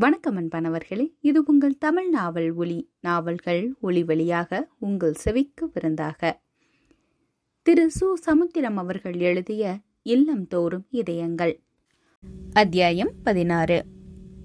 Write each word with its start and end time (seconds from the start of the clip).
வணக்கம் 0.00 0.36
அன்பனவர்களே 0.36 1.12
இது 1.20 1.42
உங்கள் 1.46 1.78
தமிழ் 1.78 2.08
நாவல் 2.08 2.52
ஒளி 2.52 2.90
நாவல்கள் 3.00 3.74
ஒளி 3.80 4.04
வழியாக 4.04 4.68
உங்கள் 4.78 5.12
செவிக்கு 5.12 5.70
விருந்தாக. 5.72 6.40
திரு. 7.62 7.90
சு. 8.00 8.12
சமுத்திரம் 8.12 8.76
அவர்கள் 8.76 9.14
எழுதிய 9.14 9.78
இல்லம் 10.02 10.46
தோறும் 10.46 10.86
இதயங்கள். 10.90 11.62
அத்தியாயம் 12.52 13.12
பதினாறு. 13.22 13.84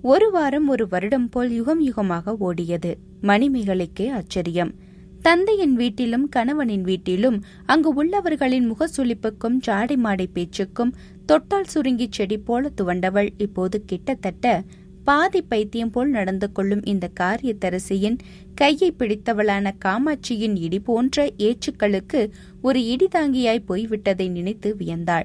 ஒரு 0.02 0.32
வாரம் 0.32 0.68
ஒரு 0.68 0.88
வருடம் 0.88 1.30
போல் 1.30 1.52
யுகம் 1.52 1.86
யுகமாக 1.86 2.36
ஓடியது. 2.40 2.94
மணிமேகலைக்கே 3.22 4.12
ஆச்சரியம். 4.12 4.74
தந்தையின் 5.22 5.76
வீட்டிலும் 5.76 6.30
கணவனின் 6.30 6.82
வீட்டிலும் 6.82 7.44
அங்கு 7.66 7.94
உள்ளவர்களின் 7.94 8.72
முகசுளிப்புக்கும் 8.72 9.60
சாடி 9.60 9.96
மாடை 9.96 10.26
பேச்சுக்கும் 10.34 10.94
தொட்டால் 11.26 11.64
சுருங்கி 11.64 12.08
செடி 12.12 12.38
போல 12.38 12.72
துவண்டவள். 12.82 13.30
இப்போது 13.38 13.86
கிட்டத்தட்ட 13.86 14.64
பாதி 15.04 15.42
பைத்தியம் 15.42 15.90
போல் 15.90 16.10
நடந்து 16.10 16.52
கொள்ளும் 16.52 16.86
இந்த 16.86 17.10
காரியத்தரசியின் 17.20 18.18
கையை 18.56 18.94
பிடித்தவளான 19.00 19.72
காமாட்சியின் 19.86 20.56
இடி 20.56 20.80
போன்ற 20.80 21.32
ஏச்சுக்களுக்கு 21.38 22.30
ஒரு 22.62 22.86
இடி 22.86 23.08
தாங்கியாய் 23.16 23.64
போய்விட்டதை 23.68 24.30
நினைத்து 24.30 24.76
வியந்தாள். 24.80 25.24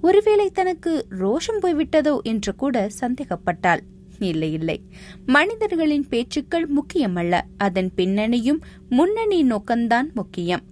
ஒருவேளை 0.00 0.50
தனக்கு 0.50 1.06
ரோஷம் 1.10 1.60
போய்விட்டதோ 1.62 2.18
என்று 2.22 2.54
கூட 2.54 2.90
சந்தேகப்பட்டாள். 3.00 3.80
இல்லை 4.18 4.52
இல்லை. 4.52 4.80
மனிதர்களின் 5.26 6.06
பேச்சுக்கள் 6.08 6.68
முக்கியமல்ல. 6.70 7.40
அதன் 7.56 7.90
பின்னணியும் 7.96 8.60
முன்னணி 8.88 9.44
நோக்கம்தான் 9.44 10.12
முக்கியம். 10.14 10.62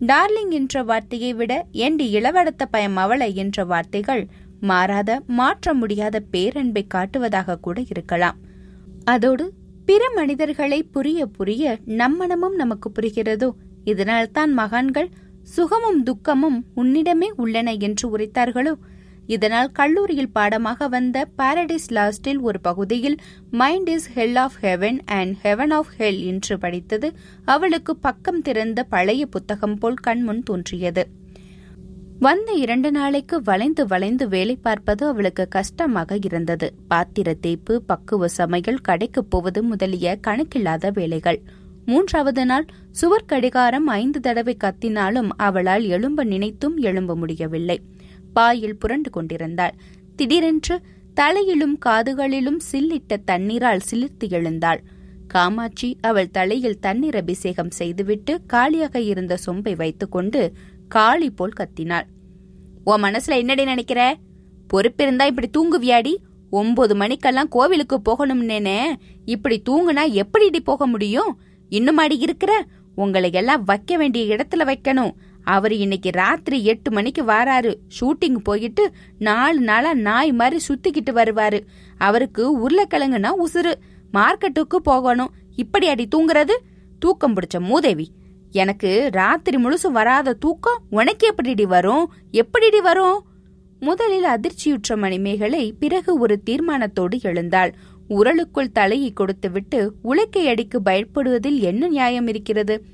டார்லிங் 0.00 0.50
என்ற 0.50 0.82
வார்த்தையை 0.82 1.34
விட 1.34 1.66
எண்டி 1.72 2.06
இளவடத்த 2.14 2.64
பயம் 2.70 2.96
அவளை? 2.96 3.34
என்ற 3.34 3.64
வார்த்தைகள் 3.64 4.28
மாறாத 4.60 5.22
மாற்ற 5.26 5.74
முடியாத 5.74 6.20
பேரன்பை 6.20 6.86
காட்டுவதாக 6.94 7.60
கூட 7.60 7.82
இருக்கலாம். 7.88 8.36
அதோடு 9.04 9.52
பிற 9.84 10.12
மனிதர்களை 10.14 10.82
புரிய 10.82 11.26
புரிய 11.26 11.78
நம்மனமும் 11.86 12.54
நமக்கு 12.54 12.90
புரிகிறதோ? 12.90 13.50
இதனால்தான் 13.84 14.52
மகான்கள் 14.52 15.08
சுகமும் 15.42 16.02
துக்கமும் 16.02 16.64
உன்னிடமே 16.76 17.28
உள்ளன 17.36 17.72
என்று 17.72 18.18
உரைத்தார்களோ? 18.18 18.74
இதனால் 19.26 19.72
கல்லூரியில் 19.72 20.30
பாடமாக 20.30 20.88
வந்த 20.88 21.28
பாரடைஸ் 21.38 21.90
லாஸ்டில் 21.90 22.40
ஒரு 22.40 22.60
பகுதியில் 22.60 23.16
mind 23.50 23.88
is 23.88 24.18
hell 24.18 24.36
of 24.36 24.52
heaven 24.60 24.98
and 25.04 25.36
heaven 25.42 25.70
of 25.70 25.86
hell 25.98 26.26
என்று 26.26 26.58
படித்தது. 26.58 27.12
அவளுக்கு 27.44 27.96
பக்கம் 27.96 28.42
திறந்த 28.42 28.84
பழைய 28.84 29.26
புத்தகம் 29.26 29.74
போல் 29.74 29.94
கண்முன் 29.94 30.42
தோன்றியது. 30.42 31.08
வந்த 32.18 32.52
இரண்டு 32.52 32.90
நாளைக்கு 32.90 33.42
வளைந்து 33.42 33.86
வளைந்து 33.86 34.28
வேலை 34.28 34.56
பார்ப்பது 34.56 35.06
அவளுக்கு 35.06 35.48
கஷ்டமாக 35.48 36.18
இருந்தது. 36.24 36.72
பாத்திர 36.88 37.34
தேய்ப்பு 37.34 37.82
பக்குவ 37.82 38.28
சமையல் 38.28 38.80
கடைக்கு 38.80 39.24
போவது 39.24 39.62
முதலிய 39.62 40.18
கணக்கில்லாத 40.26 40.90
வேலைகள். 40.90 41.42
மூன்றாவது 41.84 42.46
நாள் 42.46 42.66
சுவர் 42.90 43.24
கடிகாரம் 43.24 43.86
ஐந்து 43.86 44.20
தடவை 44.20 44.56
கத்தினாலும் 44.64 45.28
அவளால் 45.36 45.84
எழும்ப 45.84 46.24
நினைத்தும் 46.24 46.76
எழும்ப 46.76 47.16
முடியவில்லை. 47.16 47.78
பாயில் 48.32 48.76
புரண்டு 48.76 49.10
கொண்டிருந்தாள். 49.10 49.74
திடீரென்று 50.16 50.80
தலையிலும் 51.14 51.78
காதுகளிலும் 51.86 52.60
சில்லிட்ட 52.72 53.16
தண்ணீரால் 53.24 53.86
சிலிர்த்து 53.90 54.28
எழுந்தாள். 54.28 54.82
காமாட்சி 55.26 55.96
அவள் 56.00 56.30
தலையில் 56.30 56.78
தண்ணீர் 56.78 57.16
அபிஷேகம் 57.16 57.70
செய்துவிட்டு 57.70 58.40
காலியாக 58.46 59.00
இருந்த 59.00 59.36
சொம்பை 59.46 59.76
வைத்துக்கொண்டு 59.76 60.52
காளி 60.88 61.30
போல் 61.30 61.52
கத்தினாள். 61.60 62.04
உன் 62.84 63.02
மனசுல 63.02 63.36
என்னடி 63.36 63.64
நினைக்கிற? 63.64 64.16
பொறுப்பிருந்தா 64.74 65.26
இப்படி 65.26 65.50
தூங்குவியாடி? 65.50 66.16
ஒன்பது 66.50 66.94
மணிக்கெல்லாம் 66.94 67.48
கோவிலுக்கு 67.48 68.00
போகணும்னேனே. 68.08 68.94
இப்படி 69.24 69.62
தூங்குனா 69.68 70.12
எப்படிடி 70.12 70.60
போக 70.60 70.86
முடியும்? 70.86 71.40
இன்னும் 71.68 71.96
அடி 71.96 72.18
இருக்கிற? 72.18 72.66
உங்களை 72.94 73.32
எல்லாம் 73.32 73.64
வைக்க 73.64 73.96
வேண்டிய 73.96 74.36
இடத்துல 74.36 74.74
வைக்கணும். 74.74 75.12
அவர் 75.42 75.72
இன்னைக்கு 75.72 76.10
ராத்திரி 76.10 76.64
எட்டு 76.64 76.90
மணிக்கு 76.90 77.24
வாராரு. 77.24 77.74
ஷூட்டிங் 78.00 78.36
போயிட்டு 78.36 78.92
நாலு 79.18 79.60
நாளா 79.60 79.94
நாய் 79.94 80.32
மாதிரி 80.32 80.64
சுத்திக்கிட்டு 80.68 81.14
வருவாரு. 81.14 81.60
அவருக்கு 81.98 82.68
உருளைக்கிழங்குனா 82.68 83.30
உசுறு. 83.44 83.74
மார்க்கெட்டுக்கு 84.12 84.76
போகணும். 84.82 85.30
இப்படி 85.56 85.88
அடி 85.88 86.08
தூங்குறது? 86.16 86.56
தூக்கம் 86.98 87.34
பிடிச்ச 87.36 87.60
மூதேவி 87.60 88.10
எனக்கு 88.50 89.08
ராத்திரி 89.12 89.64
முழுசும் 89.64 89.90
வராத 89.92 90.32
தூக்கம் 90.32 90.82
உனக்கு 90.90 91.26
எப்படிடி 91.26 91.66
வரும்? 91.66 92.12
எப்படிடி 92.30 92.80
வரும்? 92.80 93.24
முதலில் 93.80 94.24
அதிர்ச்சியுற்ற 94.24 94.96
மணிமேகலை 94.96 95.74
பிறகு 95.78 96.18
ஒரு 96.18 96.42
தீர்மானத்தோடு 96.50 97.20
எழுந்தாள். 97.22 97.74
உரலுக்குள் 98.08 98.72
தலையை 98.72 99.12
கொடுத்துவிட்டு 99.12 99.94
உலக்கை 100.04 100.46
அடிக்கு 100.46 100.80
பயப்படுவதில் 100.80 101.58
என்ன 101.58 101.88
நியாயம் 101.88 102.26
இருக்கிறது? 102.26 102.84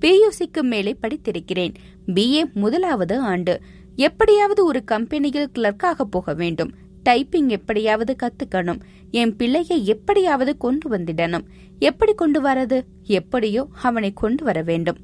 பியூசிக்கு 0.00 0.62
மேலே 0.62 0.96
படித்திருக்கிறேன். 1.02 1.74
பிஏ 2.06 2.52
முதலாவது 2.52 3.18
ஆண்டு. 3.18 3.60
எப்படியாவது 3.96 4.64
ஒரு 4.64 4.84
கம்பெனியில் 4.84 5.50
கிளர்க்காக 5.54 6.00
போக 6.10 6.34
வேண்டும். 6.34 6.72
டைப்பிங் 7.08 7.48
எப்படியாவது 7.48 8.16
கத்துக்கணும். 8.22 8.80
என் 9.10 9.36
பிள்ளையை 9.36 9.86
எப்படியாவது 9.86 10.56
கொண்டு 10.56 10.86
வந்திடணும். 10.90 11.44
எப்படி 11.78 12.12
கொண்டு 12.14 12.42
வரது? 12.42 12.82
எப்படியோ 13.02 13.68
அவனை 13.82 14.12
கொண்டு 14.12 14.44
வர 14.44 14.62
வேண்டும். 14.62 14.96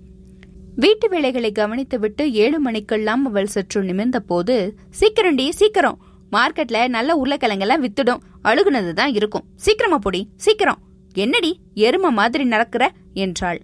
வீட்டு 0.77 1.09
வேலைகளை 1.09 1.53
கவனித்துவிட்டு 1.53 2.31
ஏழு 2.31 2.61
மணிக்கெல்லாம் 2.61 3.27
அவள் 3.27 3.47
சற்று 3.47 3.83
நிமிர்ந்த 3.83 4.21
போது 4.21 4.75
சீக்கிரண்டி 5.01 5.49
சீக்கிரம். 5.49 5.99
மார்க்கெட்ல 6.33 6.89
நல்ல 6.89 7.21
உருளைக்கிழங்கெல்லாம் 7.25 7.83
வித்துடும். 7.85 8.23
அழுகுனதுதான் 8.45 9.15
இருக்கும். 9.15 9.45
சீக்கிரமா 9.57 9.99
பொடி 9.99 10.29
சீக்கிரம். 10.37 10.79
என்னடி 11.15 11.59
எரும 11.75 12.11
மாதிரி 12.11 12.45
நடக்கிற? 12.45 12.93
என்றாள். 13.15 13.61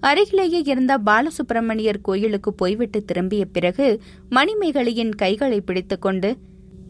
அருகிலேயே 0.00 0.62
இருந்த 0.64 0.98
பாலசுப்பிரமணியர் 1.06 2.00
கோயிலுக்கு 2.02 2.52
போய்விட்டு 2.52 3.04
திரும்பிய 3.04 3.44
பிறகு 3.44 3.86
மணிமேகலையின் 4.30 5.14
கைகளை 5.14 5.60
பிடித்துக்கொண்டு 5.60 6.36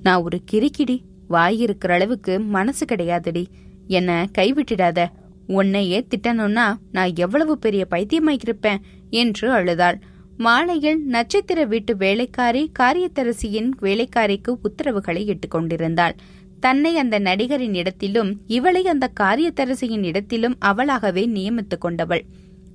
நான் 0.05 0.23
ஒரு 0.23 0.41
கிரிக்கிடி 0.53 1.01
வாயிருக்கிற 1.31 1.91
அளவுக்கு 1.91 2.41
மனசு 2.41 2.85
கிடையாதுடி. 2.85 3.47
என்ன 3.87 4.29
கைவிட்டுடாத. 4.39 5.07
உன்னையே 5.47 6.07
திட்டணும்னா 6.11 6.75
நான் 6.93 7.17
எவ்வளவு 7.17 7.59
பெரிய 7.59 7.87
பைத்தியமாயிருப்பேன் 7.91 8.77
என்று 9.11 9.51
அழுதாள். 9.51 9.99
மாலையில் 10.37 11.05
நட்சத்திர 11.05 11.65
வீட்டு 11.65 11.97
வேலைக்காரி 11.97 12.73
காரியத்தரசியின் 12.79 13.71
வேலைக்காரிக்கு 13.81 14.57
உத்தரவுகளை 14.63 15.23
இட்டுக்கொண்டிருந்தாள். 15.29 16.13
தன்னை 16.61 16.99
அந்த 16.99 17.19
நடிகரின் 17.19 17.75
இடத்திலும் 17.75 18.41
இவளை 18.47 18.87
அந்த 18.87 19.11
காரியத்தரசியின் 19.21 20.05
இடத்திலும் 20.05 20.57
அவளாகவே 20.65 21.27
நியமித்துக் 21.27 21.81
கொண்டவள். 21.81 22.25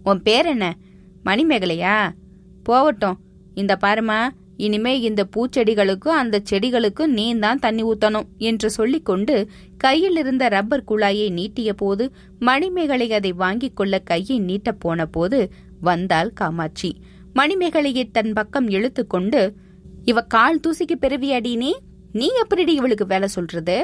உன் 0.03 0.21
பேர் 0.21 0.45
என்ன? 0.45 0.77
மணிமேகலையா? 1.25 2.09
போகட்டும். 2.63 3.19
இந்த 3.53 3.77
பாருமா 3.81 4.27
இனிமே 4.59 4.93
இந்த 4.99 5.21
பூச்செடிகளுக்கும் 5.33 6.17
அந்த 6.21 6.41
செடிகளுக்கும் 6.49 7.13
நீ 7.17 7.25
தான் 7.35 7.59
தண்ணி 7.59 7.83
ஊத்தணும் 7.83 8.27
என்று 8.37 8.69
சொல்லிக்கொண்டு 8.69 9.35
கையில் 9.77 10.17
இருந்த 10.17 10.47
ரப்பர் 10.47 10.83
குழாயை 10.87 11.27
நீட்டிய 11.31 11.73
போது 11.73 12.05
மணிமேகலை 12.39 13.07
அதை 13.13 13.31
வாங்கிக் 13.31 13.75
கொள்ள 13.75 13.99
கையை 13.99 14.37
நீட்டப் 14.41 14.79
போன 14.79 15.05
போது 15.05 15.39
வந்தாள் 15.81 16.31
காமாட்சி. 16.33 16.91
மணிமேகலையை 17.35 18.03
தன் 18.11 18.33
பக்கம் 18.33 18.67
இழுத்து 18.69 19.07
கொண்டு 19.07 19.41
இவ 20.03 20.21
கால் 20.21 20.61
தூசிக்கு 20.67 20.95
பெருவியாடினே 21.01 21.71
நீ 22.11 22.27
எப்படி 22.41 22.73
இவளுக்கு 22.73 23.05
வேலை 23.05 23.27
சொல்றது? 23.27 23.77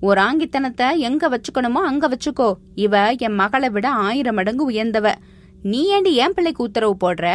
ஒரு 0.00 0.20
ஆங்கித்தனத்தை 0.20 0.88
எங்க 1.08 1.22
வச்சுக்கணுமோ 1.28 1.82
அங்க 1.90 2.04
வச்சுக்கோ. 2.08 2.50
இவ 2.74 2.94
என் 3.18 3.34
மகளை 3.34 3.70
விட 3.70 3.86
ஆயிரம் 4.06 4.34
மடங்கு 4.34 4.64
உயர்ந்தவ. 4.70 5.08
நீ 5.62 5.80
ஏண்டி 5.86 6.12
ஏன் 6.14 6.34
பிள்ளைக்கு 6.34 6.62
உத்தரவு 6.62 6.96
போடுற? 7.04 7.26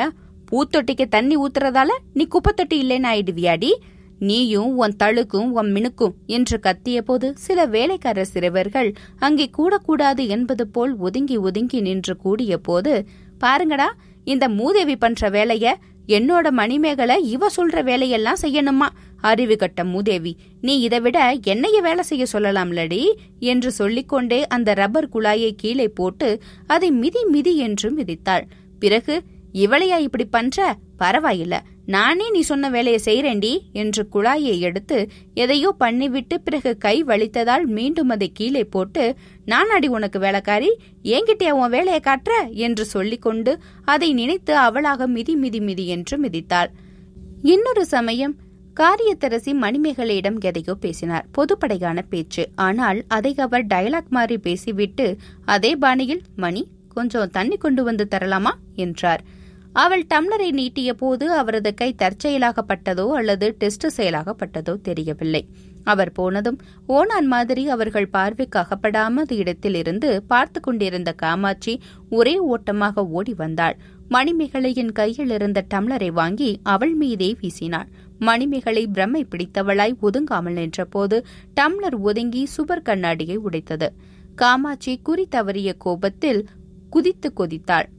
பூத்தொட்டிக்கு 0.52 1.06
தண்ணி 1.08 1.36
ஊத்துறதால 1.38 1.92
நீ 2.14 2.28
குப்பத்தொட்டி 2.28 2.78
இல்லைன்னு 2.84 3.10
ஆயிடுவியாடி? 3.12 3.72
நீயும் 4.20 4.78
உன் 4.78 4.96
தழுக்கும் 5.04 5.50
உன் 5.52 5.72
மினுக்கும் 5.74 6.14
என்று 6.26 6.60
கத்திய 6.60 6.98
போது 7.02 7.28
சில 7.38 7.66
வேலைக்காரர் 7.66 8.32
சிறுவர்கள் 8.34 8.90
அங்கே 9.20 9.50
கூடக்கூடாது 9.58 10.28
என்பது 10.28 10.68
போல் 10.68 10.94
ஒதுங்கி 10.98 11.38
ஒதுங்கி 11.38 11.80
நின்று 11.80 12.16
கூடிய 12.18 12.58
போது 12.58 12.94
பாருங்கடா 13.42 13.90
இந்த 14.24 14.50
மூதேவி 14.50 14.96
பண்ற 14.96 15.30
வேலைய 15.30 15.76
என்னோட 16.08 16.52
மணிமேகலை 16.52 17.18
இவ 17.30 17.48
சொல்ற 17.58 17.84
வேலையெல்லாம் 17.84 18.42
செய்யணுமா? 18.42 18.88
அறிவு 19.22 19.56
கட்ட 19.56 19.84
மூதேவி 19.84 20.34
நீ 20.62 20.74
இதை 20.80 21.00
விட 21.00 21.20
என்னைய 21.44 21.82
வேலை 21.82 22.04
செய்ய 22.04 22.26
சொல்லலாம்லடி? 22.34 23.02
என்று 23.40 23.72
சொல்லிக்கொண்டே 23.72 24.40
அந்த 24.48 24.74
ரப்பர் 24.74 25.12
குழாயை 25.14 25.52
கீழே 25.56 25.88
போட்டு 25.88 26.30
அதை 26.68 26.92
மிதி 26.92 27.24
மிதி 27.26 27.54
என்று 27.58 27.90
மிதித்தாள். 27.96 28.46
பிறகு 28.80 29.16
இவளையா 29.56 29.98
இப்படி 29.98 30.26
பண்ற? 30.26 30.78
பரவாயில்ல. 31.00 31.56
நானே 31.86 32.30
நீ 32.30 32.42
சொன்ன 32.42 32.70
வேலையை 32.70 33.00
செய்றேண்டி 33.06 33.52
என்று 33.72 34.08
குழாயை 34.14 34.60
எடுத்து 34.60 34.98
எதையோ 35.34 35.76
பண்ணிவிட்டு 35.80 36.36
பிறகு 36.44 36.78
கை 36.78 37.04
வலித்ததால் 37.04 37.66
மீண்டும் 37.68 38.10
அதை 38.10 38.32
கீழே 38.32 38.64
போட்டு 38.64 39.04
நான் 39.46 39.70
அடி 39.70 39.88
உனக்கு 39.88 40.20
வேலைக்காரி 40.20 40.72
ஏங்கிட்டே 41.04 41.50
உன் 41.50 41.70
வேலையை 41.70 42.02
காட்டுற? 42.04 42.34
என்று 42.50 42.86
சொல்லிக்கொண்டு 42.86 43.54
அதை 43.86 44.14
நினைத்து 44.14 44.56
அவளாக 44.58 45.08
மிதி 45.08 45.36
மிதி 45.36 45.60
மிதி 45.60 45.88
என்று 45.88 46.18
மிதித்தாள். 46.20 46.72
இன்னொரு 47.42 47.86
சமயம் 47.86 48.36
காரியத்தரசி 48.80 49.52
மணிமேகலையிடம் 49.62 50.40
எதையோ 50.40 50.74
பேசினார். 50.74 51.26
பொதுப்படையான 51.38 52.00
பேச்சு. 52.10 52.46
ஆனால் 52.56 53.04
அதை 53.08 53.36
அவர் 53.38 53.66
டயலாக் 53.66 54.10
மாறி 54.10 54.38
பேசிவிட்டு 54.38 55.18
அதே 55.46 55.76
பாணியில் 55.76 56.24
மணி 56.36 56.64
கொஞ்சம் 56.90 57.32
தண்ணி 57.32 57.58
கொண்டு 57.58 57.84
வந்து 57.84 58.08
தரலாமா? 58.12 58.52
என்றார். 58.76 59.24
அவள் 59.84 60.04
டம்ளரை 60.12 60.50
நீட்டிய 60.52 60.90
போது 60.94 61.26
அவரது 61.32 61.72
கை 61.74 61.88
தற்செயலாகப்பட்டதோ 62.02 63.06
அல்லது 63.12 63.48
டெஸ்ட் 63.58 63.88
செயலாகப்பட்டதோ 63.98 64.74
தெரியவில்லை. 64.82 65.42
அவர் 65.84 66.12
போனதும் 66.12 66.60
ஓனான் 66.88 67.28
மாதிரி 67.34 67.64
அவர்கள் 67.70 68.08
பார்வைக்கு 68.10 68.58
அகப்படாமது 68.60 69.34
இடத்தில் 69.42 69.76
இருந்து 69.76 70.10
பார்த்து 70.24 70.60
கொண்டிருந்த 70.60 71.12
காமாட்சி 71.14 71.74
ஒரே 72.10 72.36
ஓட்டமாக 72.54 73.06
ஓடி 73.18 73.34
வந்தாள். 73.34 73.76
மணிமேகலையின் 74.10 74.92
கையில் 74.92 75.30
இருந்த 75.30 75.66
டம்ளரை 75.74 76.10
வாங்கி 76.12 76.50
அவள் 76.64 76.96
மீதே 76.96 77.30
வீசினாள். 77.42 77.90
மணிமேகலை 78.20 78.84
பிரம்மை 78.88 79.24
பிடித்தவளாய் 79.32 79.96
ஒதுங்காமல் 80.02 80.58
நின்றபோது 80.60 81.20
டம்ளர் 81.54 81.98
ஒதுங்கி 82.00 82.44
சுவர் 82.46 82.86
கண்ணாடியை 82.90 83.38
உடைத்தது. 83.48 83.90
காமாட்சி 84.36 84.94
குறி 85.04 85.28
தவறிய 85.32 85.70
கோபத்தில் 85.78 86.42
குதித்து 86.90 87.30
கொதித்தாள். 87.38 87.90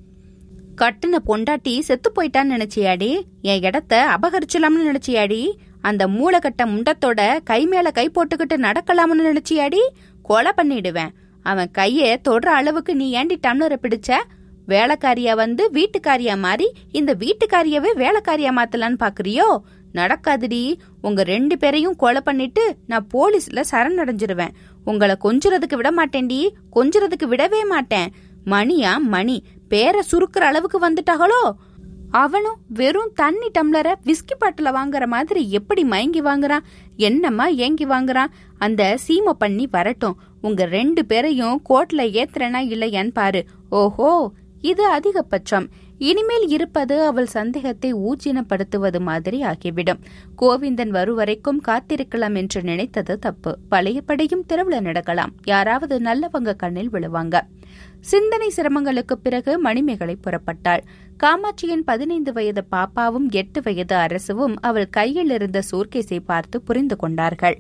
கட்டுன 0.82 1.18
பொண்டாட்டி 1.26 1.78
செத்து 1.78 2.12
போயிட்டான்னு 2.16 2.50
நினைச்சியாடி? 2.50 3.22
என் 3.42 3.62
இடத்த 3.62 4.18
அபகரிச்சலாம்னு 4.18 4.94
நினைச்சியாடி? 4.94 5.52
அந்த 5.80 6.08
மூளைக்கட்ட 6.08 6.64
முண்டத்தோட 6.64 7.38
கை 7.44 7.66
மேல 7.66 7.90
கை 7.90 8.10
போட்டுக்கிட்டு 8.10 8.56
நடக்கலாம்னு 8.56 9.36
நினைச்சியாடி? 9.36 9.78
கொலை 10.22 10.52
பண்ணிடுவேன். 10.56 11.08
அவன் 11.42 11.70
கைய 11.78 12.16
தொடுற 12.28 12.46
அளவுக்கு 12.46 12.96
நீ 12.96 13.10
ஏண்டி 13.10 13.38
டம்ளரை 13.46 13.76
பிடிச்ச? 13.82 14.14
வேலைக்காரியா 14.68 15.34
வந்து 15.34 15.70
வீட்டுக்காரியா 15.72 16.38
மாறி 16.38 16.72
இந்த 16.92 17.14
வீட்டுக்காரியவே 17.14 17.88
வேலைக்காரியா 17.96 18.50
மாத்தலான்னு 18.56 18.98
பாக்குறியோ? 18.98 19.56
நடக்காதுடி. 19.94 20.74
உங்க 21.02 21.22
ரெண்டு 21.22 21.58
பேரையும் 21.58 21.96
கொலை 21.96 22.20
பண்ணிட்டு 22.20 22.76
நான் 22.86 23.08
போலீஸ்ல 23.14 23.60
சரணடைஞ்சிருவேன். 23.70 24.50
உங்களை 24.84 25.16
கொஞ்சுறதுக்கு 25.24 25.74
விட 25.74 25.90
மாட்டேன்டி. 25.90 26.48
கொஞ்சுறதுக்கு 26.76 27.26
விடவே 27.26 27.66
மாட்டேன். 27.68 28.12
மணியா 28.46 28.98
மணி. 28.98 29.42
பேரை 29.68 30.02
சுருக்குற 30.10 30.44
அளவுக்கு 30.50 30.78
வந்துட்டாங்களோ 30.90 31.42
அவனும் 32.10 32.58
வெறும் 32.68 33.12
தண்ணி 33.14 33.48
டம்ளரை 33.58 33.92
விஸ்கி 34.04 34.34
பாட்டில 34.40 34.68
வாங்குற 34.78 35.06
மாதிரி 35.06 35.50
எப்படி 35.50 35.84
மயங்கி 35.84 36.22
வாங்குறான்? 36.22 36.64
என்னம்மா 36.96 37.46
ஏங்கி 37.46 37.86
வாங்குறான்? 37.86 38.30
அந்த 38.58 38.98
சீமை 39.08 39.32
பண்ணி 39.32 39.68
வரட்டும். 39.70 40.18
உங்க 40.40 40.64
ரெண்டு 40.64 41.04
பேரையும் 41.04 41.62
கோட்ல 41.68 42.04
ஏத்துறனா 42.18 42.60
இல்லையான்னு 42.72 43.12
பாரு. 43.12 43.44
ஓஹோ 43.70 44.30
இது 44.60 44.84
அதிகபட்சம். 44.90 45.66
இனிமேல் 45.98 46.48
இருப்பது 46.48 47.02
அவள் 47.02 47.26
சந்தேகத்தை 47.26 47.94
ஊஜினப்படுத்துவது 47.94 49.00
மாதிரி 49.00 49.42
ஆகிவிடும். 49.42 50.00
கோவிந்தன் 50.42 50.88
வருவரைக்கும் 50.88 51.60
காத்திருக்கலாம் 51.68 52.36
என்று 52.36 52.62
நினைத்தது 52.62 53.18
தப்பு. 53.18 53.58
பழையபடியும் 53.70 54.46
திருவிழா 54.46 54.80
நடக்கலாம். 54.80 55.32
யாராவது 55.44 55.98
நல்லவங்க 55.98 56.56
கண்ணில் 56.56 56.90
விழுவாங்க. 56.90 57.40
சிந்தனை 58.00 58.48
சிரமங்களுக்கு 58.48 59.12
பிறகு 59.12 59.58
மணிமேகலை 59.58 60.16
புறப்பட்டாள். 60.20 60.82
காமாட்சியின் 61.22 61.84
பதினைந்து 61.84 62.32
வயது 62.32 62.64
பாப்பாவும் 62.70 63.28
எட்டு 63.30 63.62
வயது 63.62 63.94
அரசுவும் 63.94 64.60
அவள் 64.60 64.88
கையில் 64.88 65.30
இருந்த 65.30 65.62
சூர்கேஸை 65.70 66.20
பார்த்து 66.24 66.60
புரிந்து 66.60 66.96
கொண்டார்கள். 66.96 67.58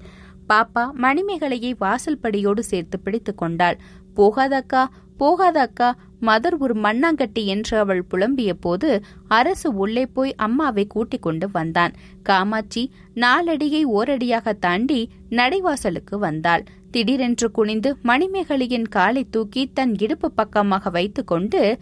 பாப்பா 0.48 0.84
மணிமேகலையை 1.00 1.74
வாசல் 1.78 2.20
படியோடு 2.22 2.58
சேர்த்து 2.60 2.98
பிடித்துக் 2.98 3.38
கொண்டாள். 3.38 3.78
போகாதக்கா 4.16 4.84
போகாதக்கா 5.18 5.92
மதர் 6.26 6.56
ஒரு 6.58 6.74
மண்ணாங்கட்டி 6.80 7.44
என்று 7.44 7.78
அவள் 7.78 8.02
புலம்பிய 8.10 8.52
போது 8.60 8.90
அரசு 9.28 9.74
உள்ளே 9.74 10.06
போய் 10.06 10.34
அம்மாவை 10.36 10.86
கூட்டிக் 10.86 11.22
கொண்டு 11.22 11.48
வந்தான். 11.52 11.92
காமாட்சி 12.22 12.82
நாலடியை 13.14 13.82
ஓரடியாக 13.82 14.52
தாண்டி 14.52 15.00
நடைவாசலுக்கு 15.30 16.18
வந்தாள். 16.18 16.64
திடீரென்று 16.90 17.50
குனிந்து 17.50 17.96
மணிமேகலையின் 18.04 18.88
காலை 18.88 19.26
தூக்கி 19.30 19.70
தன் 19.74 19.94
இடுப்பு 19.98 20.28
பக்கமாக 20.32 20.90
வைத்துக்கொண்டு 20.90 21.78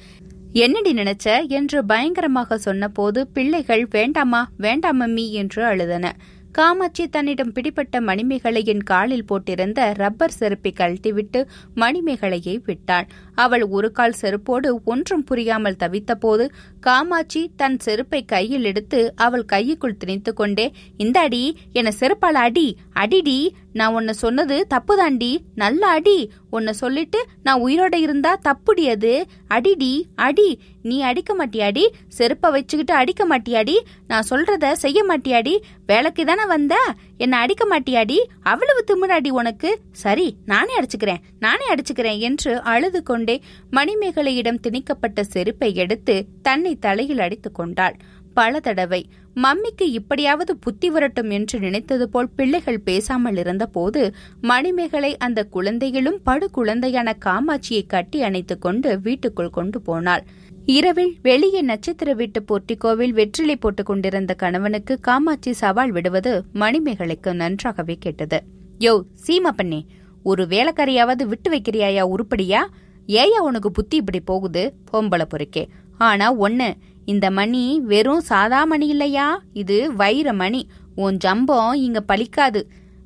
என்னடி 0.52 0.93
நினைச்ச? 0.93 1.26
என்று 1.49 1.85
பயங்கரமாக 1.85 2.58
சொன்னபோது 2.58 3.20
பிள்ளைகள் 3.26 3.87
வேண்டாமா 3.91 4.41
வேண்டாமம்மி 4.58 5.31
என்று 5.31 5.62
அழுதன. 5.64 6.06
காமாட்சி 6.55 7.09
தன்னிடம் 7.09 7.53
பிடிப்பட்ட 7.53 8.01
மணிமேகலையின் 8.01 8.83
காலில் 8.83 9.25
போட்டிருந்த 9.25 9.95
ரப்பர் 9.95 10.35
செருப்பை 10.39 10.73
கழட்டிவிட்டு 10.77 11.41
மணிமேகலையை 11.77 12.55
விட்டாள். 12.65 13.06
அவள் 13.35 13.65
ஒரு 13.67 13.93
கால் 13.93 14.15
செருப்போடு 14.21 14.69
ஒன்றும் 14.85 15.25
புரியாமல் 15.25 15.79
தவித்தபோது 15.79 16.45
காமாட்சி 16.81 17.51
தன் 17.56 17.79
செருப்பை 17.79 18.25
கையில் 18.25 18.65
எடுத்து 18.65 19.12
அவள் 19.17 19.45
கையுக்குள் 19.53 19.97
திணித்து 19.97 20.33
கொண்டே 20.33 20.73
இந்த 20.97 21.21
அடி 21.21 21.45
என 21.73 21.93
செருப்பால் 22.01 22.41
அடி 22.47 22.79
அடிடி 22.95 23.39
நான் 23.73 23.95
உன்னை 23.95 24.15
சொன்னது 24.15 24.67
தப்புதாண்டி 24.71 25.37
நல்ல 25.55 25.87
அடி 25.87 26.19
உன்னை 26.56 26.73
சொல்லிட்டு 26.73 27.21
நான் 27.43 27.62
உயிரோட 27.62 27.95
இருந்தா 27.97 28.33
தப்புடி 28.45 28.85
அது 28.91 29.12
அடிடி 29.55 29.93
அடி. 30.27 30.49
நீ 30.83 30.97
அடிக்க 31.01 31.31
மாட்டியாடி? 31.37 31.85
செருப்பை 32.09 32.49
வச்சுக்கிட்டு 32.51 32.95
அடிக்க 32.95 33.23
மாட்டியாடி? 33.29 33.77
நான் 34.06 34.29
சொல்றத 34.31 34.73
செய்ய 34.85 34.99
மாட்டியாடி? 35.05 35.55
வேலைக்கு 35.87 36.25
தானே 36.25 36.45
வந்த? 36.47 36.75
என்னை 37.17 37.39
அடிக்க 37.39 37.65
மாட்டியாடி? 37.67 38.19
அவ்வளவு 38.43 38.81
திமிராடி 38.91 39.31
உனக்கு. 39.41 39.71
சரி 40.05 40.27
நானே 40.47 40.75
அடிச்சுக்கிறேன். 40.79 41.23
நானே 41.39 41.67
அடிச்சுக்கிறேன் 41.75 42.23
என்று 42.29 42.53
அழுது 42.73 43.03
கொண்டே 43.03 43.37
மணிமேகலையிடம் 43.73 44.62
திணிக்கப்பட்ட 44.67 45.23
செருப்பை 45.35 45.71
எடுத்து 45.75 46.17
தன்னை 46.43 46.75
தலையில் 46.87 47.25
அடித்து 47.27 47.53
கொண்டாள். 47.53 47.97
பல 48.35 48.61
தடவை 48.61 49.07
மம்மிக்கு 49.37 49.83
இப்படியாவது 49.83 50.57
புத்தி 50.57 50.91
வரட்டும் 50.91 51.31
என்று 51.31 51.59
நினைத்தது 51.59 52.09
போல் 52.09 52.31
பிள்ளைகள் 52.37 52.81
பேசாமல் 52.81 53.37
இருந்தபோது 53.37 54.15
மணிமேகலை 54.41 55.17
அந்த 55.17 55.47
குழந்தையிலும் 55.53 56.21
படு 56.23 56.51
குழந்தையான 56.57 57.13
காமாட்சியை 57.25 57.87
கட்டி 57.87 58.23
அணைத்துக் 58.23 58.61
கொண்டு 58.61 59.01
வீட்டுக்குள் 59.01 59.51
கொண்டு 59.51 59.81
போனாள். 59.81 60.25
இரவில் 60.67 61.17
வெளியே 61.23 61.61
நட்சத்திர 61.61 62.13
வீட்டு 62.13 62.45
போர்ட்டிகோவில் 62.49 63.09
வெற்றிலை 63.09 63.57
போட்டுக் 63.57 63.87
கொண்டிருந்த 63.87 64.35
கணவனுக்கு 64.35 65.01
காமாட்சி 65.01 65.53
சவால் 65.53 65.91
விடுவது 65.91 66.45
மணிமேகலைக்கு 66.55 67.33
நன்றாகவே 67.33 67.97
கேட்டது. 68.01 68.43
யோ 68.79 69.03
சீமா 69.27 69.51
பண்ணே 69.57 69.87
ஒரு 70.23 70.45
வேலைக்காரியாவது 70.45 71.23
விட்டு 71.23 71.51
வைக்கிறியாயா 71.51 72.03
உருப்படியா? 72.03 72.69
ஏயா 73.07 73.39
உனக்கு 73.39 73.71
புத்தி 73.71 73.97
இப்படி 73.97 74.21
போகுது? 74.21 74.73
பொம்பளை 74.93 75.25
பொறுக்கே. 75.25 75.69
ஆனா 75.99 76.35
ஒன்னு 76.35 76.77
இந்த 77.05 77.31
மணி 77.31 77.81
வெறும் 77.81 78.21
சாதா 78.21 78.65
மணி 78.65 78.87
இல்லையா? 78.87 79.43
இது 79.53 79.95
வைர 79.95 80.33
மணி. 80.33 80.69
உன் 80.95 81.17
ஜம்பம் 81.25 81.75
இங்க 81.75 82.05
பலிக்காது. 82.08 82.63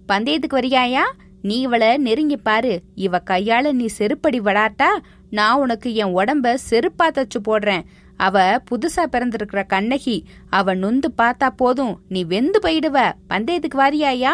பந்தயத்துக்கு 0.09 0.59
வரியாயா? 0.59 1.03
நீ 1.43 1.61
இவளை 1.61 1.97
நெருங்கி 1.97 2.37
பாரு. 2.37 2.83
இவ 2.95 3.23
கையால 3.31 3.73
நீ 3.73 3.87
செருப்படி 3.99 4.41
விளாட்டா? 4.41 4.99
நான் 5.31 5.59
உனக்கு 5.59 5.95
என் 5.95 6.17
உடம்ப 6.17 6.57
செருப்பா 6.71 7.03
தச்சு 7.03 7.39
போடுறேன். 7.45 7.83
அவ 8.17 8.61
புதுசா 8.71 9.07
பிறந்திருக்கிற 9.13 9.67
கண்ணகி. 9.67 10.25
அவ 10.51 10.75
நொந்து 10.75 11.15
பார்த்தா 11.19 11.49
போதும். 11.57 12.01
நீ 12.09 12.25
வெந்து 12.25 12.61
போயிடுவ. 12.63 13.13
பந்தயத்துக்கு 13.31 13.79
வாரியாயா? 13.79 14.31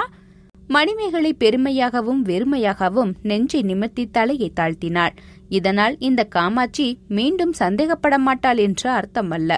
மணிமேகலை 0.68 1.36
பெருமையாகவும் 1.38 2.24
வெறுமையாகவும் 2.24 3.12
நெஞ்சை 3.22 3.62
நிமித்தி 3.62 4.10
தலையை 4.10 4.52
தாழ்த்தினாள். 4.60 5.16
இதனால் 5.48 5.96
இந்த 5.98 6.24
காமாட்சி 6.24 6.98
மீண்டும் 7.08 7.54
சந்தேகப்பட 7.58 8.18
மாட்டாள் 8.18 8.56
என்று 8.56 8.90
அர்த்தமல்ல. 8.90 9.56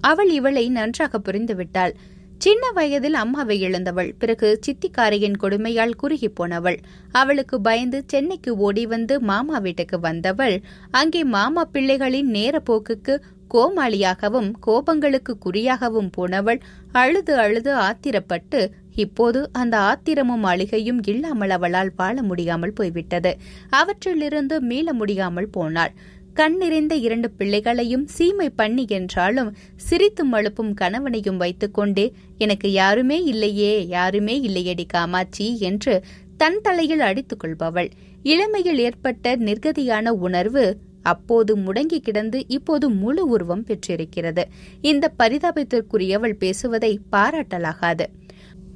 அவள் 0.00 0.30
இவளை 0.30 0.68
நன்றாக 0.68 1.18
புரிந்துவிட்டாள். 1.18 1.90
சின்ன 2.38 2.70
வயதில் 2.70 3.14
அம்மாவை 3.14 3.60
இழந்தவள் 3.60 4.14
பிறகு 4.18 4.60
சித்திக்காரையின் 4.66 5.36
கொடுமையால் 5.42 5.96
குறுகி 5.96 6.28
போனவள். 6.28 6.78
அவளுக்கு 7.12 7.60
பயந்து 7.60 8.04
சென்னைக்கு 8.06 8.56
ஓடி 8.56 8.86
வந்து 8.86 9.20
மாமா 9.20 9.58
வீட்டுக்கு 9.58 10.00
வந்தவள். 10.00 10.62
அங்கே 10.90 11.24
மாமா 11.24 11.68
பிள்ளைகளின் 11.72 12.30
நேர 12.30 12.62
போக்குக்கு 12.70 13.22
கோமாளியாகவும் 13.54 14.52
கோபங்களுக்கு 14.66 15.34
குறியாகவும் 15.46 16.10
போனவள். 16.10 16.60
அழுது 16.92 17.38
அழுது 17.38 17.74
ஆத்திரப்பட்டு 17.74 18.72
இப்போது 19.04 19.40
அந்த 19.52 19.74
ஆத்திரமும் 19.88 20.44
அழுகையும் 20.44 21.00
இல்லாமல் 21.04 21.50
அவளால் 21.50 21.90
வாழ 21.96 22.16
முடியாமல் 22.22 22.72
போய்விட்டது. 22.72 23.32
அவற்றிலிருந்து 23.70 24.56
மீள 24.60 24.92
முடியாமல் 24.92 25.50
போனாள். 25.50 25.92
கண்ணிறைந்த 26.34 26.94
இரண்டு 26.96 27.28
பிள்ளைகளையும் 27.30 28.04
சீமை 28.16 28.48
பண்ணி 28.56 28.84
என்றாலும் 28.88 29.50
சிரித்தும் 29.88 30.32
அழுப்பும் 30.32 30.72
கணவனையும் 30.74 31.36
வைத்துக்கொண்டே 31.36 32.06
எனக்கு 32.38 32.68
யாருமே 32.72 33.18
இல்லையே 33.24 33.72
யாருமே 33.88 34.36
இல்லையடி 34.48 34.84
காமாட்சி 34.86 35.48
என்று 35.60 35.94
தன் 36.36 36.60
தலையில் 36.62 37.00
அடித்துக் 37.00 37.42
கொள்பவள். 37.42 37.88
இளமையில் 38.24 38.78
ஏற்பட்ட 38.78 39.34
நிர்கதியான 39.38 40.08
உணர்வு 40.26 40.66
அப்போது 41.02 41.52
முடங்கி 41.56 41.98
கிடந்து 41.98 42.38
இப்போது 42.48 42.86
முழு 43.00 43.22
உருவம் 43.28 43.64
பெற்றிருக்கிறது. 43.64 44.44
இந்த 44.82 45.04
பரிதாபத்திற்குரியவள் 45.18 46.34
பேசுவதை 46.38 46.92
பாராட்டலாகாது. 47.12 48.06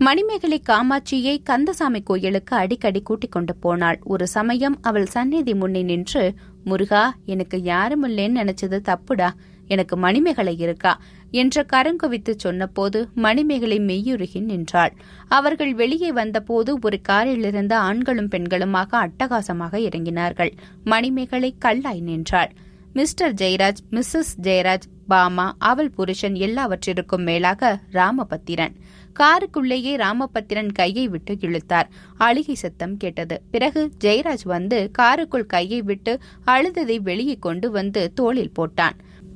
மணிமேகலை 0.03 0.63
காமாட்சியை 0.69 1.43
கந்தசாமி 1.43 2.01
கோயிலுக்கு 2.03 2.57
அடிக்கடி 2.57 3.03
கூட்டிக் 3.03 3.33
கொண்டு 3.33 3.55
போனாள். 3.57 3.99
ஒரு 4.05 4.27
சமயம் 4.27 4.79
அவள் 4.83 5.07
சந்நிதி 5.07 5.55
முன்னே 5.55 5.83
நின்று 5.83 6.35
முருகா 6.65 7.15
எனக்கு 7.27 7.63
யாரும் 7.63 8.09
இல்லைன்னு 8.09 8.41
நினைச்சது 8.41 8.79
தப்புடா. 8.89 9.31
எனக்கு 9.67 9.97
மணிமேகலை 9.97 10.59
இருக்கா? 10.59 11.01
என்று 11.31 11.67
கரங்குவித்து 11.73 12.35
சொன்னபோது 12.37 13.09
மணிமேகலை 13.15 13.79
மெய்யுருகி 13.79 14.41
நின்றாள். 14.41 14.95
அவர்கள் 15.29 15.75
வெளியே 15.75 16.13
வந்தபோது 16.13 16.79
ஒரு 16.83 17.01
காரிலிருந்த 17.09 17.73
ஆண்களும் 17.73 18.29
பெண்களுமாக 18.29 19.07
அட்டகாசமாக 19.07 19.79
இறங்கினார்கள். 19.89 20.53
மணிமேகலை 20.85 21.55
கல்லாய் 21.65 22.01
நின்றாள். 22.01 22.53
மிஸ்டர் 22.93 23.35
ஜெயராஜ் 23.35 23.83
மிஸ்ஸஸ் 23.91 24.35
ஜெயராஜ் 24.43 24.89
பாமா 25.09 25.55
அவள் 25.59 25.91
புருஷன் 25.91 26.35
எல்லாவற்றிற்கும் 26.35 27.23
மேலாக 27.23 27.81
ராமபத்திரன். 27.93 28.75
காருக்குள்ளேயே 29.21 29.97
ராமபத்திரன் 29.97 30.73
கையை 30.73 31.09
விட்டு 31.09 31.37
இழுத்தார். 31.41 31.91
அழுகை 32.17 32.55
சத்தம் 32.55 32.97
கேட்டது. 32.97 33.43
பிறகு 33.51 33.91
ஜெயராஜ் 34.05 34.45
வந்து 34.45 34.91
காருக்குள் 34.99 35.47
கையை 35.47 35.83
விட்டு 35.83 36.19
அழுததை 36.47 37.01
வெளியே 37.01 37.37
கொண்டு 37.41 37.71
வந்து 37.71 38.13
தோளில் 38.13 38.53
போட்டான். 38.59 38.93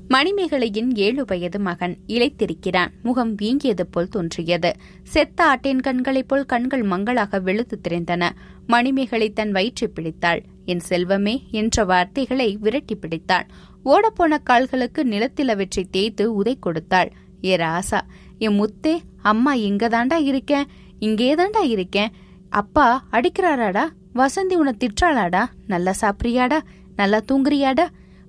மணிமேகலையின் 0.08 0.94
ஏழு 0.94 1.24
வயது 1.26 1.58
மகன் 1.58 1.96
இழைத்திருக்கிறான் 2.08 2.88
முகம் 3.02 3.34
வீங்கியது 3.42 3.80
போல் 3.90 4.08
தோன்றியது. 4.08 4.72
செத்த 5.02 5.44
ஆட்டின் 5.44 5.80
கண்களைப் 5.80 6.28
போல் 6.28 6.44
கண்கள் 6.44 6.82
மங்களாக 6.82 7.38
வெளுத்து 7.38 7.80
திரிந்தன. 7.88 8.30
மணிமேகலை 8.66 9.30
தன் 9.30 9.50
வயிற்றை 9.50 9.90
பிடித்தாள். 9.94 10.42
என் 10.64 10.80
செல்வமே 10.88 11.50
என்ற 11.50 11.84
வார்த்தைகளை 11.84 12.56
விரட்டி 12.56 12.94
பிடித்தாள். 12.94 13.46
ஓடப்போன 13.84 14.42
கால்களுக்கு 14.42 15.04
நிலத்தில் 15.04 15.48
அவற்றை 15.48 15.86
தேய்த்து 15.90 16.34
உதை 16.34 16.58
கொடுத்தாள். 16.58 17.12
ஏ 17.44 17.56
ராசா 17.56 18.00
என் 18.38 18.58
முத்தே 18.60 19.00
அம்மா 19.22 19.54
இங்கதாண்டா 19.54 20.14
இருக்கேன். 20.14 20.66
இங்கேதாண்டா 21.00 21.62
இருக்கேன். 21.62 22.12
அப்பா 22.50 23.04
அடிக்கிறாராடா. 23.10 23.84
வசந்தி 24.14 24.54
உன்னை 24.54 24.72
திட்டுறாளாடா 24.78 25.46
நல்லா 25.66 25.92
சாப்பிட்றியாடா. 26.00 26.58
நல்லா 26.96 27.20
தூங்குறியாடா. 27.32 27.86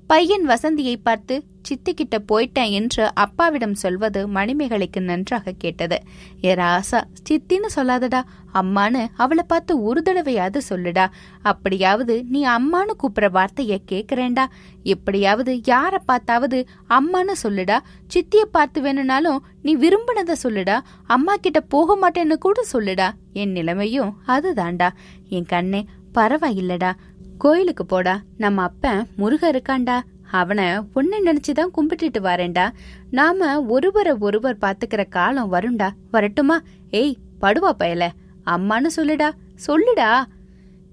பையன் 0.08 0.50
வசந்தியை 0.50 0.96
பார்த்து 1.04 1.44
சித்திக்கிட்ட 1.70 2.18
போயிட்டேன் 2.32 2.70
என்று 2.70 3.14
அப்பாவிடம் 3.14 3.74
சொல்வது 3.74 4.28
மணிமேகலைக்கு 4.28 5.00
நன்றாக 5.00 5.54
கேட்டது. 5.58 5.98
ஏ 6.44 6.56
ராசா 6.56 7.04
சித்தின்னு 7.30 7.70
சொல்லாதடா. 7.76 8.22
அம்மான்னு 8.54 9.08
அவளை 9.16 9.44
பார்த்து 9.48 9.84
ஒரு 9.84 10.02
தடவையாவது 10.06 10.60
சொல்லுடா. 10.70 11.08
அப்படியாவது 11.42 12.24
நீ 12.30 12.46
அம்மானு 12.46 12.94
கூப்பிடுற 13.04 13.30
வார்த்தைய 13.32 13.78
கேட்குறேன்டா 13.92 14.46
எப்படியாவது 14.84 15.56
யார 15.56 15.98
பார்த்தாவது 16.06 16.68
அம்மான்னு 16.90 17.36
சொல்லுடா. 17.44 17.80
சித்திய 18.08 18.46
பார்த்து 18.46 18.82
வேணும்னாலும் 18.82 19.46
நீ 19.62 19.78
விரும்பினத 19.78 20.36
சொல்லுடா. 20.44 20.80
அம்மா 21.08 21.36
கிட்ட 21.36 21.62
போக 21.62 21.98
மாட்டேன்னு 22.02 22.34
கூட 22.34 22.66
சொல்லுடா. 22.74 23.10
என் 23.34 23.52
நிலைமையும் 23.52 24.18
அதுதான்டா. 24.28 24.90
என் 25.30 25.46
கண்ணே 25.46 25.86
பரவாயில்லடா. 26.16 26.92
கோயிலுக்கு 27.38 27.86
போடா. 27.86 28.22
நம்ம 28.38 28.62
அப்பன் 28.62 29.08
முருக 29.16 29.52
இருக்காண்டா 29.52 30.00
அவனை 30.32 30.66
ஒன்னு 30.94 31.24
நினைச்சுதான் 31.26 31.70
கும்பிட்டுட்டு 31.78 32.20
வரேன்டா. 32.20 32.70
நாம 33.12 33.62
ஒருவரை 33.62 34.16
ஒருவர் 34.20 34.58
பாத்துக்கிற 34.62 35.10
காலம் 35.10 35.54
வரும்டா. 35.54 35.90
வரட்டுமா? 36.12 36.60
ஏய் 36.90 37.18
படுவா 37.42 37.72
பயல. 37.80 38.08
அம்மான்னு 38.46 38.88
சொல்லுடா. 38.96 39.30
சொல்லுடா. 39.68 40.24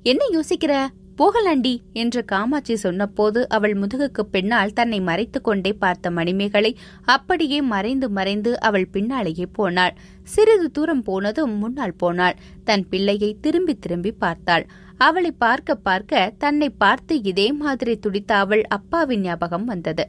என்ன 0.02 0.24
யோசிக்கிற? 0.32 0.86
போகலாண்டி 1.18 1.72
என்று 1.92 2.24
காமாட்சி 2.24 2.74
சொன்னபோது 2.76 3.48
அவள் 3.48 3.74
முதுகுக்கு 3.74 4.22
பின்னால் 4.30 4.72
தன்னை 4.72 5.00
மறைத்து 5.00 5.40
கொண்டே 5.40 5.72
பார்த்த 5.72 6.10
மணிமேகலை 6.10 6.72
அப்படியே 7.04 7.62
மறைந்து 7.62 8.10
மறைந்து 8.10 8.60
அவள் 8.60 8.88
பின்னாலேயே 8.88 9.46
போனாள். 9.52 9.94
சிறிது 10.22 10.70
தூரம் 10.70 11.02
போனதும் 11.02 11.54
முன்னால் 11.58 11.94
போனாள். 11.94 12.38
தன் 12.64 12.88
பிள்ளையை 12.88 13.36
திரும்பி 13.40 13.74
திரும்பி 13.74 14.12
பார்த்தாள். 14.12 14.66
அவளை 14.96 15.30
பார்க்க 15.30 15.74
பார்க்க 15.74 16.32
தன்னை 16.38 16.68
பார்த்து 16.68 17.22
இதே 17.22 17.52
மாதிரி 17.52 17.98
துடித்த 17.98 18.36
அவள் 18.36 18.62
அப்பாவின் 18.68 19.20
ஞாபகம் 19.20 19.64
வந்தது. 19.64 20.04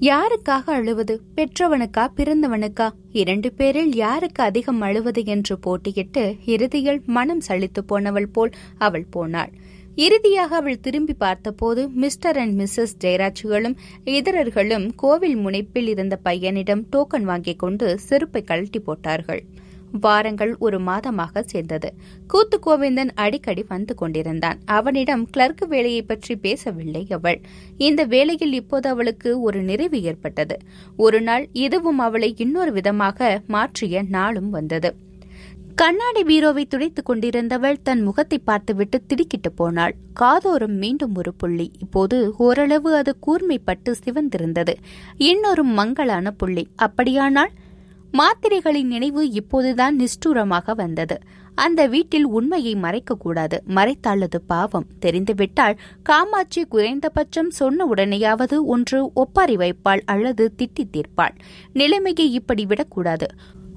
யாருக்காக 0.00 0.64
அழுவது? 0.70 1.14
பெற்றவனுக்கா? 1.36 2.04
பிறந்தவனுக்கா? 2.16 2.88
இரண்டு 3.12 3.48
பேரில் 3.52 3.94
யாருக்கு 3.96 4.42
அதிகம் 4.42 4.80
அழுவது? 4.80 5.24
என்று 5.24 5.58
போட்டியிட்டு 5.58 6.24
இறுதியில் 6.44 7.00
மனம் 7.06 7.42
சளித்து 7.48 7.82
போனவள் 7.86 8.28
போல் 8.28 8.52
அவள் 8.78 9.08
போனாள். 9.10 9.52
இறுதியாக 10.04 10.56
அவள் 10.56 10.80
திரும்பி 10.80 11.14
பார்த்தபோது 11.14 11.88
மிஸ்டர் 11.88 12.36
அண்ட் 12.38 12.60
மிஸ்ஸஸ் 12.60 12.92
ஜெயராஜ்களும் 13.04 13.74
இதரர்களும் 14.04 14.94
கோவில் 14.94 15.38
முனைப்பில் 15.38 15.88
இருந்த 15.88 16.20
பையனிடம் 16.24 16.82
டோக்கன் 16.96 17.22
வாங்கிக் 17.22 17.58
கொண்டு 17.58 17.98
செருப்பை 17.98 18.42
கழட்டி 18.42 18.80
போட்டார்கள். 18.80 19.42
வாரங்கள் 20.00 20.56
ஒரு 20.58 20.78
மாதமாக 20.80 21.42
சேர்ந்தது. 21.42 21.92
கூத்து 22.26 22.58
கோவிந்தன் 22.66 23.10
அடிக்கடி 23.14 23.64
வந்து 23.68 23.94
கொண்டிருந்தான். 23.94 24.58
அவனிடம் 24.64 25.24
கிளர்க் 25.30 25.66
வேலையை 25.68 26.02
பற்றி 26.02 26.36
பேசவில்லை 26.36 27.06
அவள். 27.10 27.40
இந்த 27.78 28.04
வேலையில் 28.04 28.52
இப்போது 28.52 28.88
அவளுக்கு 28.88 29.40
ஒரு 29.40 29.62
நிறைவு 29.62 30.02
ஏற்பட்டது. 30.02 30.58
ஒரு 30.96 31.20
நாள் 31.20 31.48
இதுவும் 31.52 31.98
அவளை 31.98 32.34
இன்னொரு 32.36 32.72
விதமாக 32.72 33.42
மாற்றிய 33.46 34.02
நாளும் 34.08 34.50
வந்தது. 34.50 34.92
கண்ணாடி 35.80 36.22
பீரோவை 36.22 36.64
துடைத்துக் 36.66 37.10
கொண்டிருந்தவள் 37.10 37.76
தன் 37.82 38.00
முகத்தை 38.00 38.38
பார்த்துவிட்டு 38.38 39.06
திடுக்கிட்டு 39.06 39.52
போனாள். 39.52 39.94
காதோரம் 40.20 40.76
மீண்டும் 40.76 41.14
ஒரு 41.14 41.34
புள்ளி. 41.34 41.70
இப்போது 41.78 42.34
ஓரளவு 42.38 42.94
அது 42.94 43.16
கூர்மைப்பட்டு 43.26 43.94
சிவந்திருந்தது. 44.04 44.74
இன்னொரு 45.16 45.64
மங்களான 45.64 46.30
புள்ளி. 46.30 46.68
அப்படியானால்? 46.76 47.50
மாத்திரைகளின் 48.12 48.82
நினைவு 48.82 49.30
இப்போதுதான் 49.30 49.98
நிஷ்டூரமாக 50.00 50.74
வந்தது. 50.74 51.18
அந்த 51.54 51.86
வீட்டில் 51.86 52.24
உண்மையை 52.24 52.74
மறைக்கக்கூடாது 52.74 53.56
மறைத்தாளது 53.68 54.38
பாவம். 54.46 54.86
தெரிந்துவிட்டால் 55.00 55.78
காமாட்சி 56.02 56.64
குறைந்தபட்சம் 56.64 57.50
சொன்ன 57.50 57.86
உடனேயாவது 57.94 58.58
ஒன்று 58.64 59.12
ஒப்பாரி 59.14 59.56
வைப்பாள் 59.56 60.00
அல்லது 60.04 60.54
திட்டி 60.58 60.84
தீர்ப்பாள். 60.92 61.34
நிலைமையை 61.72 62.32
இப்படி 62.32 62.66
விடக்கூடாது. 62.66 63.26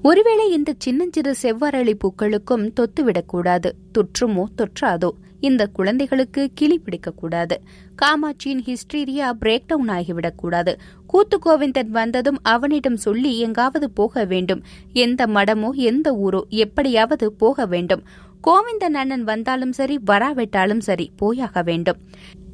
ஒருவேளை 0.04 0.52
இந்த 0.52 0.74
சின்னஞ்சிறு 0.78 1.36
செவ்வரளி 1.42 1.94
பூக்களுக்கும் 1.94 2.74
தொத்துவிடக்கூடாது. 2.80 3.72
தொற்றுமோ 3.94 4.44
தொற்றாதோ. 4.58 5.10
இந்த 5.40 5.68
குழந்தைகளுக்கு 5.68 6.50
கிளி 6.54 6.82
பிடிக்கக்கூடாது. 6.86 7.56
காமாட்சியின் 8.02 8.62
ஹிஸ்டீரியா 8.66 9.34
பிரேக் 9.42 9.68
டவுன் 9.68 9.90
ஆகிவிடக்கூடாது. 9.90 10.74
கூத்து 11.08 11.40
கோவிந்தன் 11.46 11.88
வந்ததும் 11.88 12.40
அவனிடம் 12.42 12.98
சொல்லி 12.98 13.40
எங்காவது 13.40 13.92
போக 13.92 14.26
வேண்டும். 14.26 14.64
எந்த 14.94 15.26
மடமோ 15.26 15.72
எந்த 15.74 16.14
ஊரோ 16.14 16.48
எப்படியாவது 16.48 17.34
போக 17.34 17.66
வேண்டும். 17.66 18.04
கோவிந்தன் 18.48 18.94
அண்ணன் 18.94 19.24
வந்தாலும் 19.24 19.72
சரி 19.72 20.00
வராவிட்டாலும் 20.06 20.80
சரி 20.80 21.12
போயாக 21.16 21.62
வேண்டும். 21.62 21.98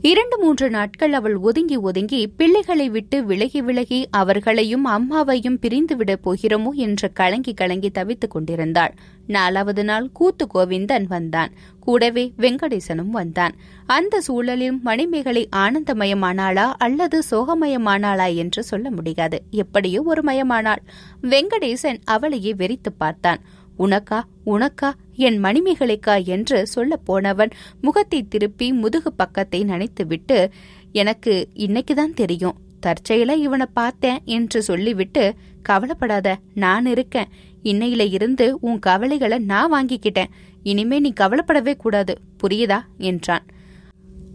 இரண்டு 0.09 0.37
மூன்று 0.37 0.69
நாட்கள் 0.69 1.13
அவள் 1.13 1.35
ஒதுங்கி 1.37 1.77
ஒதுங்கி 1.77 2.27
பிள்ளைகளை 2.27 2.89
விட்டு 2.89 3.25
விலகி 3.25 3.61
விலகி 3.61 4.07
அவர்களையும் 4.11 4.85
அம்மாவையும் 4.87 5.57
பிரிந்துவிடப் 5.61 6.21
போகிறோமோ 6.23 6.71
என்று 6.71 7.07
கலங்கி 7.13 7.53
கலங்கி 7.53 7.89
தவித்துக் 7.89 8.29
கொண்டிருந்தாள். 8.29 8.93
நாலாவது 9.27 9.83
நாள் 9.83 10.09
கூத்து 10.13 10.47
கோவிந்தன் 10.53 11.07
வந்தான். 11.07 11.51
கூடவே 11.79 12.33
வெங்கடேசனும் 12.37 13.09
வந்தான். 13.09 13.55
அந்த 13.85 14.21
சூழலில் 14.21 14.79
மணிமேகலை 14.81 15.49
ஆனந்தமயமானாளா 15.55 16.67
அல்லது 16.77 17.23
சோகமயமானாளா 17.31 18.35
என்று 18.35 18.63
சொல்ல 18.63 18.91
முடியாது. 18.91 19.39
எப்படியோ 19.51 20.01
ஒரு 20.01 20.21
மயமானாள். 20.21 20.83
வெங்கடேசன் 21.21 21.99
அவளையே 22.05 22.53
வெறித்து 22.53 22.93
பார்த்தான். 22.97 23.41
உனக்கா 23.79 24.21
உனக்கா 24.45 24.91
என் 25.15 25.43
மணிமேகலைக்கா 25.43 26.25
என்று 26.25 26.67
சொல்லப் 26.67 27.05
போனவன் 27.05 27.49
முகத்தை 27.81 28.27
திருப்பி 28.27 28.73
முதுகு 28.73 29.13
பக்கத்தை 29.13 29.63
நினைத்துவிட்டு 29.63 30.49
எனக்கு 30.91 31.49
இன்னைக்குதான் 31.53 32.13
தெரியும். 32.13 32.55
தற்செயலா 32.85 33.35
இவனை 33.35 33.65
பார்த்தேன் 33.73 34.21
என்று 34.25 34.61
சொல்லிவிட்டு 34.61 35.33
கவலைப்படாத 35.61 36.37
நான் 36.53 36.85
இருக்கேன். 36.85 37.27
இன்னையில 37.63 38.13
இருந்து 38.13 38.57
உன் 38.61 38.79
கவலைகளை 38.79 39.37
நான் 39.37 39.73
வாங்கிக்கிட்டேன். 39.73 40.31
இனிமே 40.63 40.99
நீ 40.99 41.13
கவலைப்படவே 41.19 41.75
கூடாது. 41.77 42.17
புரியுதா? 42.43 42.79
என்றான். 42.97 43.45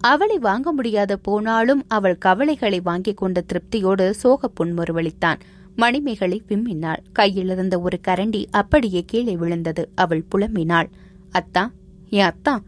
அவளை 0.00 0.38
வாங்க 0.38 0.72
முடியாத 0.72 1.16
போனாலும் 1.16 1.84
அவள் 1.88 2.18
கவலைகளை 2.18 2.80
வாங்கிக் 2.80 3.16
கொண்ட 3.16 3.44
திருப்தியோடு 3.52 4.10
சோக 4.10 4.50
புன்முறுவளித்தான் 4.60 5.38
மணிமேகலை 5.76 6.42
விம்மினாள். 6.48 7.02
கையிலிருந்த 7.12 7.80
ஒரு 7.80 8.00
கரண்டி 8.08 8.46
அப்படியே 8.50 9.04
கீழே 9.06 9.36
விழுந்தது. 9.36 9.90
அவள் 9.94 10.24
புலம்பினாள். 10.34 10.88
அத்தா 11.32 11.66
என் 12.08 12.26
அத்தா? 12.26 12.58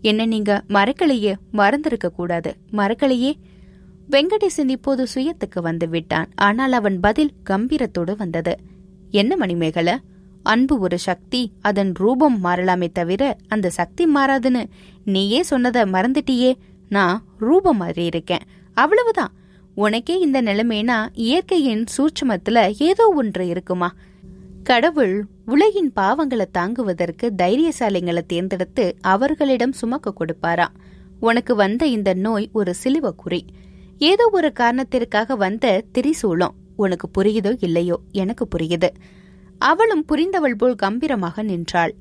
என்ன 0.00 0.26
நீங்க 0.26 0.64
மறக்கலையே 0.68 1.34
மறந்திருக்க 1.52 2.08
கூடாது. 2.08 2.56
மறக்கலையே 2.72 3.32
வெங்கடேசன் 4.10 4.68
இப்போது 4.68 5.06
சுயத்துக்கு 5.14 5.60
வந்து 5.60 5.88
விட்டான். 5.88 6.28
ஆனால் 6.34 6.72
அவன் 6.72 7.00
பதில் 7.00 7.32
கம்பீரத்தோடு 7.50 8.16
வந்தது. 8.16 8.56
என்ன 9.10 9.36
மணிமேகலை? 9.36 9.96
அன்பு 10.42 10.78
ஒரு 10.78 10.98
சக்தி. 10.98 11.52
அதன் 11.60 11.92
ரூபம் 11.94 12.44
மாறலாமே 12.44 12.88
தவிர 12.92 13.36
அந்த 13.48 13.70
சக்தி 13.70 14.04
மாறாதுன்னு 14.14 14.66
நீயே 15.04 15.42
சொன்னதை 15.42 15.82
மறந்துட்டியே. 15.82 16.54
நான் 16.88 17.24
ரூபம் 17.38 17.76
மாறி 17.76 18.04
இருக்கேன் 18.04 18.44
அவ்வளவுதான். 18.74 19.32
உனக்கே 19.78 20.20
இந்த 20.20 20.42
நிலைமைனா 20.42 21.06
இயற்கையின் 21.12 21.84
சூட்சமத்துல 21.96 22.74
ஏதோ 22.78 23.12
ஒன்று 23.16 23.46
இருக்குமா? 23.46 23.94
கடவுள் 24.62 25.26
உலகின் 25.46 25.92
பாவங்களை 25.96 26.44
தாங்குவதற்கு 26.52 27.32
தைரியசாலிங்களை 27.42 28.18
தேர்ந்தெடுத்து 28.26 28.96
அவர்களிடம் 29.00 29.72
சுமக்க 29.72 30.12
கொடுப்பாரா? 30.12 30.66
உனக்கு 31.20 31.54
வந்த 31.54 31.86
இந்த 31.86 32.14
நோய் 32.14 32.48
ஒரு 32.52 32.74
சிலுவ 32.84 33.10
குறி 33.16 33.44
ஏதோ 33.98 34.28
ஒரு 34.32 34.52
காரணத்திற்காக 34.52 35.36
வந்த 35.36 35.82
திரிசூலம். 35.98 36.54
உனக்கு 36.76 37.22
புரியுதோ 37.22 37.56
இல்லையோ? 37.60 38.00
எனக்கு 38.12 38.48
புரியுது. 38.56 38.88
அவளும் 39.58 40.04
புரிந்தவள் 40.08 40.56
போல் 40.56 40.74
கம்பீரமாக 40.74 41.42
நின்றாள். 41.42 41.94